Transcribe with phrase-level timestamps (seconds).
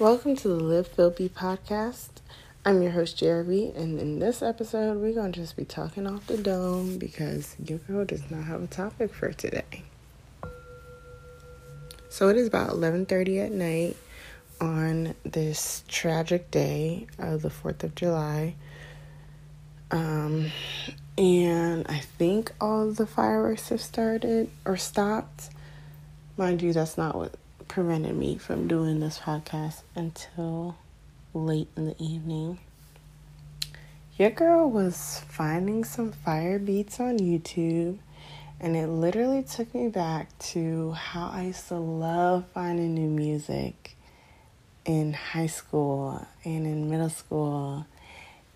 [0.00, 2.08] Welcome to the Live Feel Be podcast.
[2.64, 6.26] I'm your host, Jeremy, and in this episode, we're going to just be talking off
[6.26, 9.84] the dome because your girl does not have a topic for today.
[12.08, 13.96] So it is about 11:30 at night
[14.60, 18.56] on this tragic day of the 4th of July.
[19.92, 20.50] Um,
[21.16, 25.50] and I think all the fireworks have started or stopped.
[26.36, 27.36] Mind you, that's not what
[27.68, 30.76] prevented me from doing this podcast until
[31.32, 32.58] late in the evening.
[34.16, 37.98] Your girl was finding some fire beats on YouTube,
[38.60, 43.96] and it literally took me back to how I used to love finding new music
[44.84, 47.86] in high school and in middle school.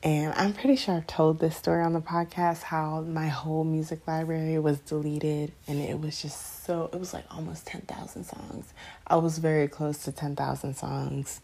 [0.00, 4.06] And I'm pretty sure I've told this story on the podcast how my whole music
[4.06, 8.72] library was deleted and it was just so it was like almost 10,000 songs.
[9.08, 11.40] I was very close to 10,000 songs.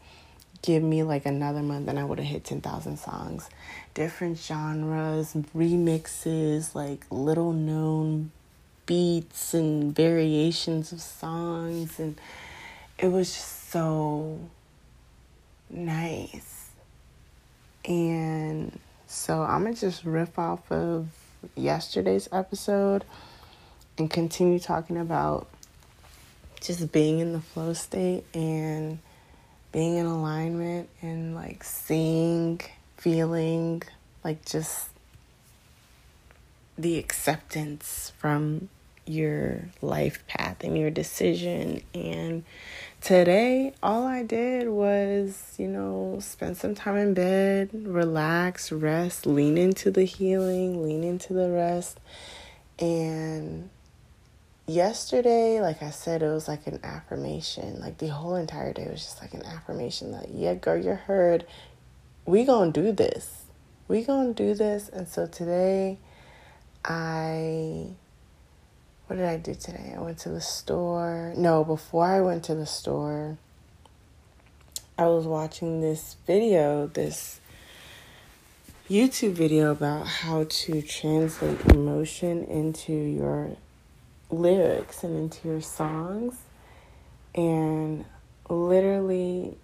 [0.63, 3.51] Give me like another month and I would have hit 10,000 songs.
[3.93, 8.31] Different genres, remixes, like little known
[8.87, 11.99] beats and variations of songs.
[11.99, 12.21] And
[13.01, 14.39] it was just so
[15.69, 16.54] nice.
[17.87, 21.09] And so I'm going to just riff off of
[21.55, 23.05] yesterday's episode
[23.99, 25.49] and continue talking about
[26.61, 28.99] just being in the flow state and
[29.73, 32.61] being in alignment and like seeing,
[32.97, 33.83] feeling
[34.23, 34.89] like just
[36.79, 38.69] the acceptance from
[39.07, 41.83] your life path and your decision.
[41.95, 42.45] And
[43.01, 49.59] today, all I did was, you know, spend some time in bed, relax, rest, lean
[49.59, 52.01] into the healing, lean into the rest,
[52.79, 53.71] and
[54.67, 57.81] yesterday, like I said, it was like an affirmation.
[57.81, 61.47] Like the whole entire day was just like an affirmation that, yeah, girl, you're heard.
[62.27, 63.45] We gonna do this.
[63.89, 64.89] We gonna do this.
[64.89, 65.99] And so today,
[66.85, 67.89] I,
[69.07, 69.95] what did I do today?
[69.97, 71.35] I went to the store.
[71.37, 73.37] No, before I went to the store,
[74.97, 77.41] I was watching this video, this
[78.89, 83.57] YouTube video about how to translate emotion into your
[84.31, 86.39] lyrics and into your songs.
[87.35, 88.07] And
[88.49, 89.59] literally,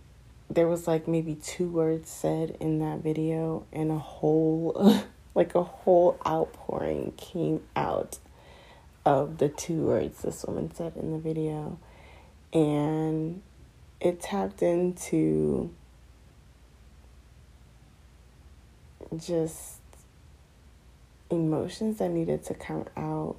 [0.50, 5.00] there was like maybe two words said in that video, and a whole,
[5.34, 8.18] like a whole outpouring came out
[9.04, 11.78] of the two words this woman said in the video.
[12.52, 13.42] And
[14.00, 15.70] it tapped into
[19.16, 19.80] just
[21.30, 23.36] emotions that needed to come out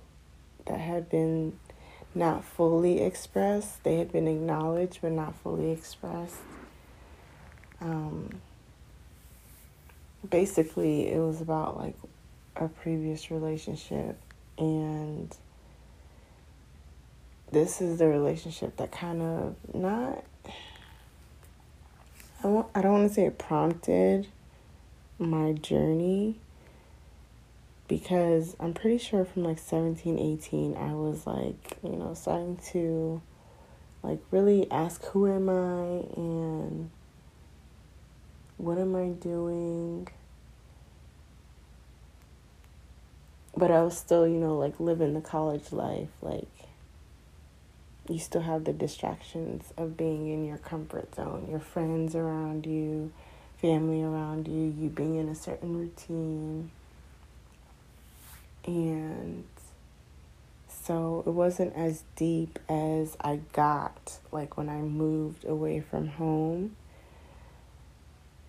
[0.66, 1.58] that had been
[2.14, 3.84] not fully expressed.
[3.84, 6.38] They had been acknowledged but not fully expressed.
[7.80, 8.42] Um,
[10.30, 11.96] basically, it was about like
[12.56, 14.18] a previous relationship,
[14.58, 15.36] and
[17.52, 20.24] this is the relationship that kind of not.
[22.44, 24.28] I, want, I don't want to say it prompted
[25.20, 26.40] my journey
[27.88, 33.22] because I'm pretty sure from like 17, 18, I was like, you know, starting to
[34.02, 36.90] like really ask who am I and
[38.58, 40.08] what am I doing?
[43.58, 46.10] But I was still, you know, like living the college life.
[46.22, 46.48] Like,
[48.12, 53.12] you still have the distractions of being in your comfort zone, your friends around you,
[53.58, 56.72] family around you, you being in a certain routine
[58.66, 59.44] and
[60.68, 66.76] so it wasn't as deep as I got like when I moved away from home.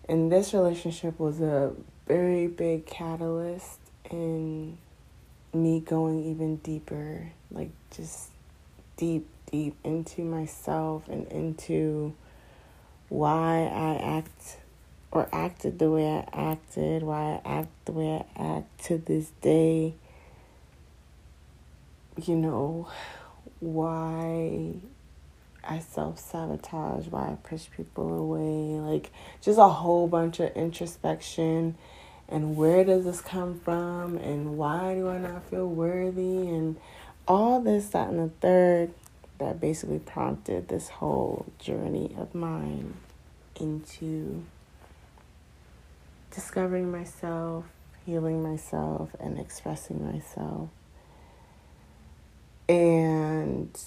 [0.09, 1.73] And this relationship was a
[2.07, 3.79] very big catalyst
[4.11, 4.77] in
[5.55, 8.31] me going even deeper, like just
[8.97, 12.15] deep, deep into myself and into
[13.09, 14.57] why I act
[15.13, 19.31] or acted the way I acted, why I act the way I act to this
[19.43, 19.95] day.
[22.25, 22.89] You know,
[23.61, 24.75] why
[25.63, 29.11] I self sabotage, why I push people away, like
[29.43, 31.77] just a whole bunch of introspection.
[32.29, 34.17] And where does this come from?
[34.17, 36.49] And why do I not feel worthy?
[36.49, 36.79] And
[37.29, 38.93] all this, that, and the third
[39.43, 42.95] that basically prompted this whole journey of mine
[43.61, 44.45] into
[46.31, 47.65] discovering myself,
[48.07, 50.69] healing myself, and expressing myself.
[52.69, 53.79] And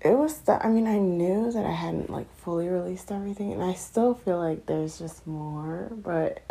[0.00, 3.62] it was st- I mean, I knew that I hadn't like fully released everything and
[3.62, 6.40] I still feel like there's just more, but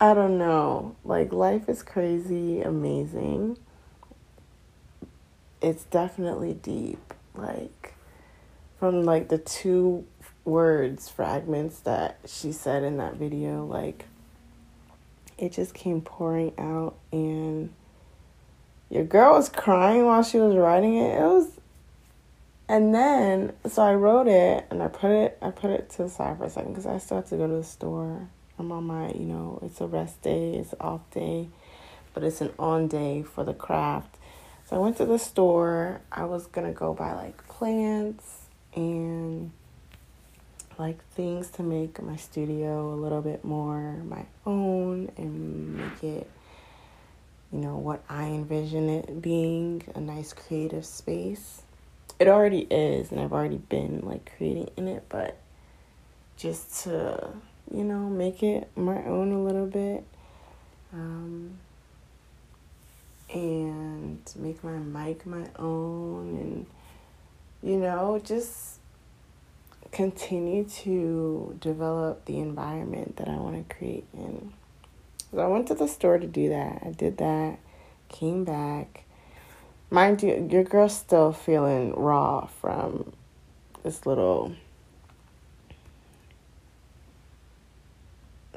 [0.00, 0.96] I don't know.
[1.04, 3.58] Like life is crazy, amazing.
[5.60, 7.14] It's definitely deep.
[7.34, 7.94] Like
[8.78, 10.06] from like the two
[10.44, 14.04] words fragments that she said in that video like
[15.38, 17.70] it just came pouring out and
[18.88, 21.18] your girl was crying while she was writing it.
[21.18, 21.50] It was
[22.68, 26.08] and then so I wrote it and I put it I put it to the
[26.08, 28.28] side for a second because I still have to go to the store.
[28.58, 31.48] I'm on my, you know, it's a rest day, it's off day,
[32.14, 34.15] but it's an on day for the craft.
[34.66, 36.00] So I went to the store.
[36.10, 39.52] I was gonna go buy like plants and
[40.78, 46.30] like things to make my studio a little bit more my own and make it
[47.52, 51.62] you know what I envision it being a nice creative space.
[52.18, 55.38] It already is and I've already been like creating in it, but
[56.36, 57.30] just to,
[57.72, 60.04] you know, make it my own a little bit.
[60.92, 61.58] Um,
[63.32, 66.66] and make my mic my own and
[67.62, 68.78] you know, just
[69.90, 74.52] continue to develop the environment that I want to create in.
[75.32, 76.82] So I went to the store to do that.
[76.84, 77.58] I did that,
[78.08, 79.04] came back.
[79.90, 83.12] Mind you, your girl's still feeling raw from
[83.82, 84.54] this little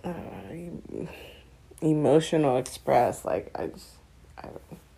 [0.03, 0.11] uh,
[1.81, 3.25] emotional express.
[3.25, 3.98] Like, I just,
[4.39, 4.47] I,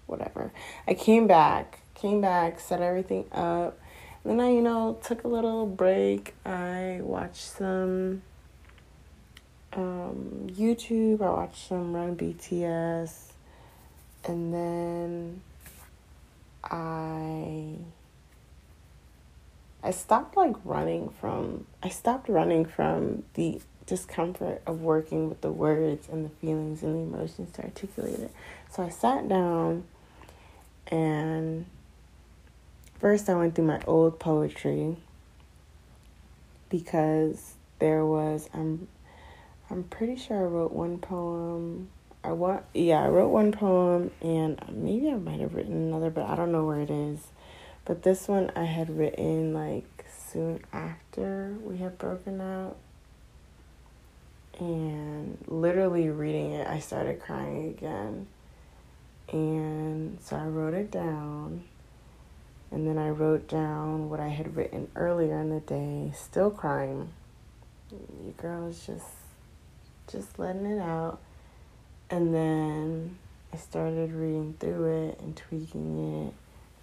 [0.08, 0.52] whatever.
[0.88, 3.80] I came back, came back, set everything up
[4.24, 6.36] And then I, you know, took a little break.
[6.46, 8.22] I watched some
[9.74, 11.22] um, YouTube.
[11.22, 13.32] I watched some Run BTS.
[14.26, 15.42] And then
[16.64, 17.78] I
[19.84, 25.52] I stopped like running from I stopped running from the discomfort of working with the
[25.52, 28.32] words and the feelings and the emotions to articulate it.
[28.70, 29.84] So I sat down
[30.88, 31.66] and
[33.02, 34.96] First, I went through my old poetry
[36.70, 38.88] because there was I'm
[39.72, 41.90] I'm pretty sure I wrote one poem.
[42.24, 46.30] I want yeah, I wrote one poem and maybe I might have written another, but
[46.30, 47.30] I don't know where it is.
[47.86, 52.78] But this one I had written like soon after we had broken up.
[54.60, 58.28] And literally reading it, I started crying again.
[59.32, 61.64] And so I wrote it down
[62.72, 67.10] and then I wrote down what I had written earlier in the day, still crying.
[67.92, 69.06] Your girl just
[70.10, 71.20] just letting it out.
[72.10, 73.18] And then
[73.54, 76.34] I started reading through it and tweaking it,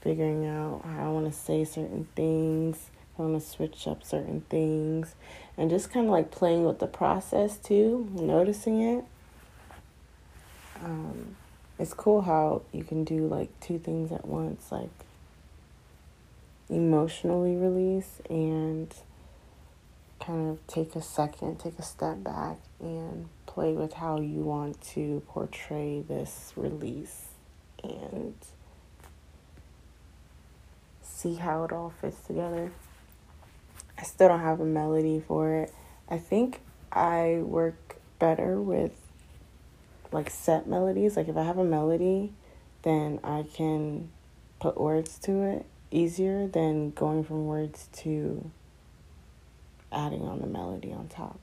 [0.03, 4.43] figuring out how I want to say certain things, I want to switch up certain
[4.49, 5.15] things,
[5.56, 9.05] and just kind of like playing with the process too, noticing it.
[10.85, 11.37] Um,
[11.79, 14.91] it's cool how you can do like two things at once, like
[16.69, 18.94] emotionally release and
[20.21, 24.81] kind of take a second, take a step back, and play with how you want
[24.81, 27.29] to portray this release
[27.82, 28.35] and
[31.03, 32.71] see how it all fits together.
[33.99, 35.75] I still don't have a melody for it.
[36.09, 36.61] I think
[36.93, 38.93] I work better with
[40.12, 41.17] like set melodies.
[41.17, 42.33] Like if I have a melody,
[42.83, 44.11] then I can
[44.61, 48.50] put words to it easier than going from words to
[49.90, 51.38] adding on the melody on top.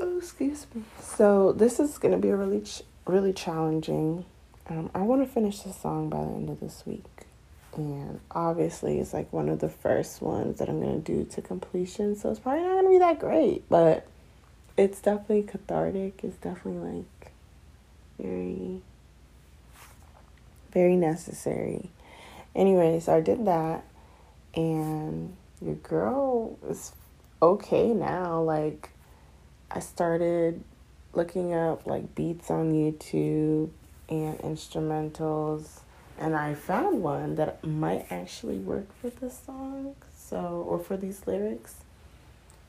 [0.00, 0.82] Oh, excuse me.
[1.00, 2.64] So this is gonna be a really,
[3.06, 4.24] really challenging.
[4.68, 7.26] Um, I want to finish the song by the end of this week,
[7.76, 12.16] and obviously it's like one of the first ones that I'm gonna do to completion.
[12.16, 14.06] So it's probably not gonna be that great, but
[14.76, 16.20] it's definitely cathartic.
[16.22, 17.32] It's definitely like
[18.18, 18.82] very
[20.72, 21.90] very necessary.
[22.54, 23.84] Anyway, so I did that,
[24.54, 26.92] and your girl is
[27.40, 28.40] okay now.
[28.40, 28.90] Like,
[29.70, 30.62] I started
[31.14, 33.70] looking up like beats on YouTube
[34.08, 35.80] and instrumentals,
[36.18, 39.96] and I found one that might actually work for this song.
[40.14, 41.76] So, or for these lyrics.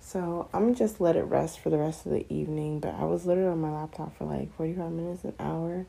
[0.02, 2.80] So I'm just let it rest for the rest of the evening.
[2.80, 5.86] But I was literally on my laptop for like 45 minutes, an hour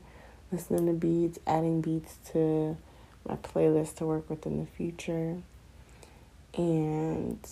[0.51, 2.77] listening to beats, adding beats to
[3.27, 5.37] my playlist to work with in the future.
[6.53, 7.45] And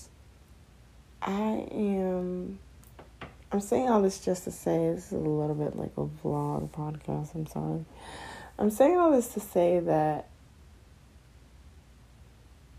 [1.22, 2.60] I am
[3.54, 6.70] I'm saying all this just to say this is a little bit like a vlog
[6.70, 7.86] podcast, I'm sorry.
[8.58, 10.28] I'm saying all this to say that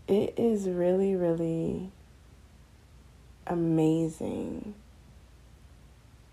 [0.07, 1.91] it is really, really
[3.47, 4.73] amazing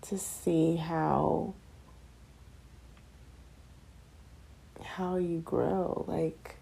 [0.03, 1.53] to see how
[4.83, 6.05] how you grow.
[6.07, 6.55] Like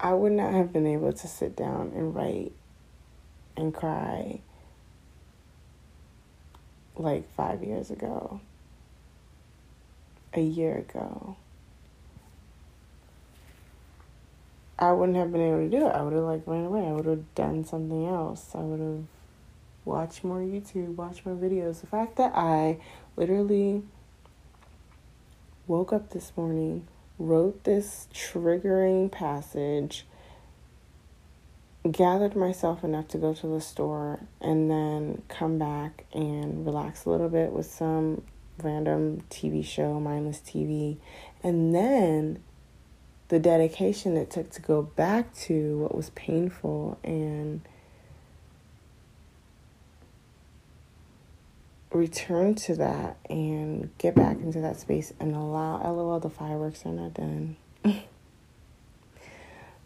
[0.00, 2.52] I would not have been able to sit down and write
[3.56, 4.40] and cry
[6.96, 8.40] like 5 years ago
[10.34, 11.36] a year ago
[14.78, 15.90] I wouldn't have been able to do it.
[15.90, 16.86] I would have like ran away.
[16.86, 18.50] I would have done something else.
[18.54, 19.04] I would have
[19.84, 21.80] watched more YouTube, watched more videos.
[21.80, 22.78] The fact that I
[23.16, 23.82] literally
[25.66, 26.86] woke up this morning,
[27.18, 30.04] wrote this triggering passage,
[31.90, 37.10] gathered myself enough to go to the store, and then come back and relax a
[37.10, 38.22] little bit with some
[38.62, 40.96] random TV show, mindless TV,
[41.42, 42.42] and then
[43.28, 47.62] the dedication it took to go back to what was painful and
[51.94, 56.92] return to that and get back into that space and allow lol the fireworks are
[56.92, 57.56] not done.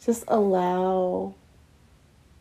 [0.05, 1.35] Just allow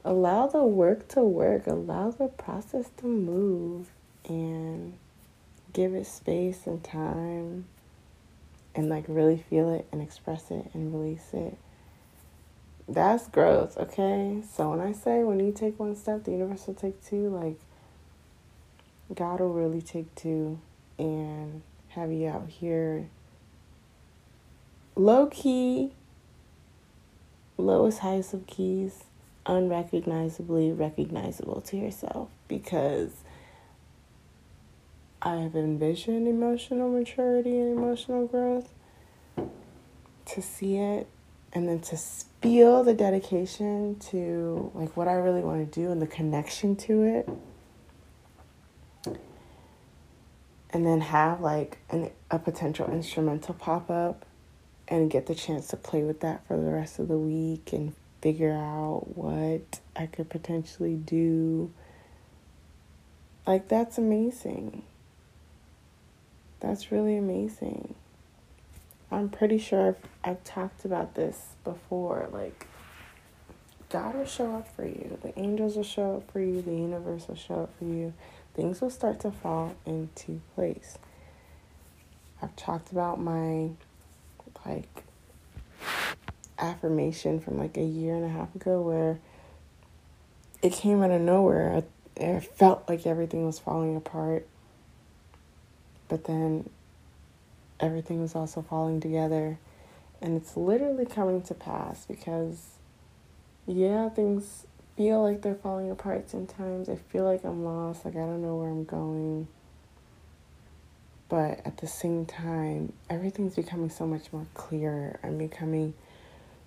[0.04, 1.68] allow the work to work.
[1.68, 3.90] Allow the process to move
[4.28, 4.94] and
[5.78, 7.66] give it space and time
[8.74, 11.56] and like really feel it and express it and release it.
[12.90, 14.42] That's growth, okay?
[14.52, 17.60] So when I say when you take one step, the universe will take two, like
[19.14, 20.60] God will really take two
[20.98, 23.10] and have you out here
[24.96, 25.92] low key,
[27.56, 29.04] lowest, highest of keys,
[29.46, 33.12] unrecognizably recognizable to yourself because
[35.28, 38.70] I have envisioned emotional maturity and emotional growth.
[40.28, 41.06] To see it
[41.52, 41.98] and then to
[42.42, 47.04] feel the dedication to like what I really want to do and the connection to
[47.04, 47.30] it.
[50.72, 54.26] And then have like an, a potential instrumental pop up
[54.88, 57.94] and get the chance to play with that for the rest of the week and
[58.22, 61.74] figure out what I could potentially do.
[63.46, 64.84] Like, that's amazing.
[66.60, 67.96] That's really amazing.
[69.12, 72.28] I'm pretty sure I've, I've talked about this before.
[72.32, 72.68] Like,
[73.90, 75.18] God will show up for you.
[75.22, 76.62] The angels will show up for you.
[76.62, 78.14] The universe will show up for you.
[78.54, 80.98] Things will start to fall into place.
[82.42, 83.70] I've talked about my,
[84.66, 85.04] like,
[86.60, 89.20] affirmation from like a year and a half ago where
[90.62, 91.84] it came out of nowhere.
[92.20, 94.48] I, I felt like everything was falling apart
[96.08, 96.70] but then
[97.80, 99.60] everything was also falling together.
[100.22, 102.70] And it's literally coming to pass because,
[103.68, 106.90] yeah, things feel like they're falling apart sometimes.
[106.90, 109.48] I feel like I'm lost, like I don't know where I'm going.
[111.30, 115.20] But at the same time, everything's becoming so much more clear.
[115.24, 115.94] I'm becoming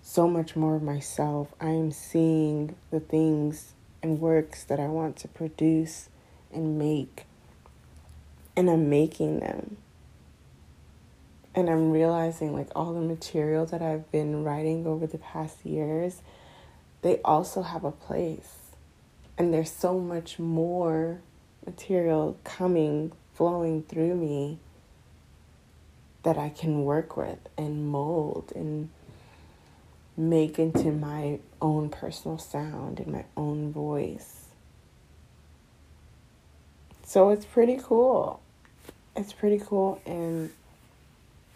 [0.03, 1.49] so much more of myself.
[1.61, 6.09] I am seeing the things and works that I want to produce
[6.53, 7.25] and make
[8.57, 9.77] and I'm making them.
[11.55, 16.23] And I'm realizing like all the material that I've been writing over the past years,
[17.03, 18.59] they also have a place.
[19.37, 21.21] And there's so much more
[21.67, 24.59] material coming, flowing through me
[26.23, 28.91] that I can work with and mold and
[30.17, 34.40] make into my own personal sound and my own voice.
[37.11, 38.41] So it's pretty cool
[39.17, 40.51] it's pretty cool and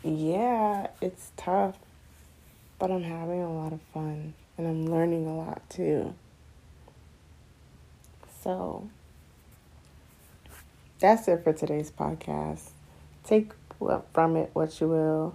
[0.03, 1.77] yeah, it's tough,
[2.79, 6.15] but I'm having a lot of fun and I'm learning a lot too.
[8.43, 8.89] So
[10.99, 12.71] that's it for today's podcast.
[13.25, 13.53] Take
[14.13, 15.35] from it what you will,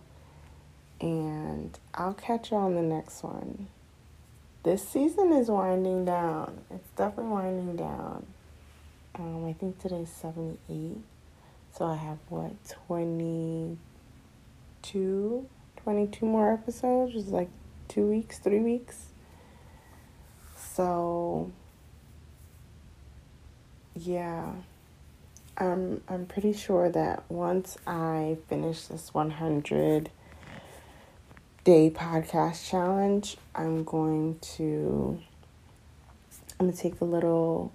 [1.01, 3.67] and I'll catch you on the next one.
[4.63, 6.59] This season is winding down.
[6.69, 8.25] It's definitely winding down.
[9.15, 10.97] Um, I think today's 78.
[11.75, 12.51] So I have what,
[12.87, 15.47] 22,
[15.77, 17.49] 22 more episodes, which is like
[17.87, 19.05] two weeks, three weeks.
[20.57, 21.51] So
[23.95, 24.51] yeah.
[25.59, 30.09] I'm I'm pretty sure that once I finish this 100
[31.65, 35.19] day podcast challenge, I'm going to
[36.57, 37.73] I'm going to take a little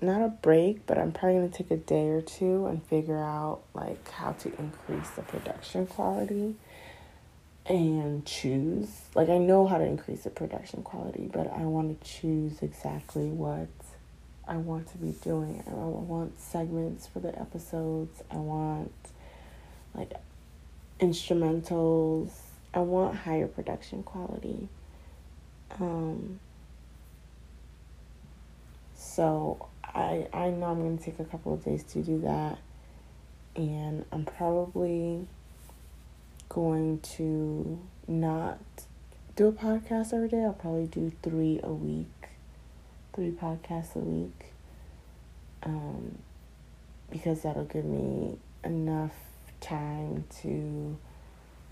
[0.00, 3.22] not a break, but I'm probably going to take a day or two and figure
[3.22, 6.56] out like how to increase the production quality
[7.66, 8.88] and choose.
[9.14, 13.28] Like, I know how to increase the production quality, but I want to choose exactly
[13.28, 13.68] what
[14.46, 15.62] I want to be doing.
[15.66, 18.22] I want segments for the episodes.
[18.30, 18.92] I want,
[19.94, 20.12] like,
[21.00, 22.30] instrumentals.
[22.74, 24.68] I want higher production quality.
[25.80, 26.40] Um,
[28.94, 32.58] so I I know I'm gonna take a couple of days to do that,
[33.56, 35.26] and I'm probably
[36.48, 38.58] going to not
[39.36, 40.44] do a podcast every day.
[40.44, 42.28] I'll probably do three a week,
[43.12, 44.46] three podcasts a week,
[45.62, 46.18] um,
[47.10, 49.14] because that'll give me enough
[49.60, 50.96] time to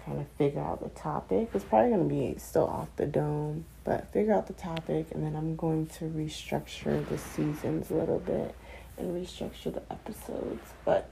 [0.05, 1.50] kind of figure out the topic.
[1.55, 5.35] It's probably to be still off the dome, but figure out the topic, and then
[5.35, 8.55] I'm going to restructure the seasons a little bit
[8.97, 10.62] and restructure the episodes.
[10.85, 11.09] But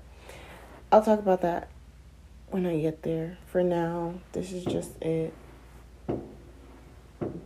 [0.93, 1.69] I'll talk about that
[2.49, 3.39] when I get there.
[3.47, 5.33] For now, this is just it.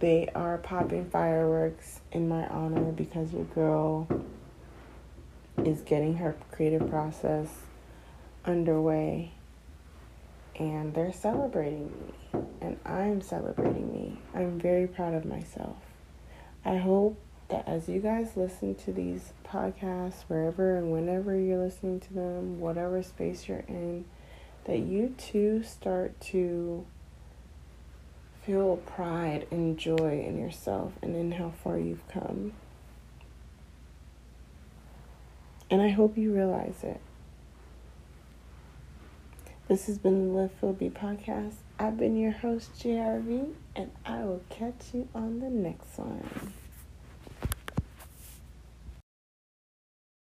[0.00, 4.09] They are popping fireworks in my honor because your girl
[5.64, 7.49] is getting her creative process
[8.45, 9.33] underway
[10.57, 12.24] and they're celebrating me
[12.61, 14.19] and I'm celebrating me.
[14.35, 15.76] I'm very proud of myself.
[16.64, 22.00] I hope that as you guys listen to these podcasts, wherever and whenever you're listening
[22.00, 24.05] to them, whatever space you're in,
[24.64, 26.87] that you too start to
[28.45, 32.53] feel pride and joy in yourself and in how far you've come.
[35.71, 37.00] And I hope you realize it.
[39.67, 41.63] This has been the Live Feel Be podcast.
[41.78, 46.54] I've been your host, JRV, and I will catch you on the next one.